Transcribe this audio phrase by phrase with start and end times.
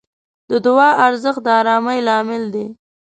[0.49, 2.65] د دعا ارزښت د آرامۍ لامل دی.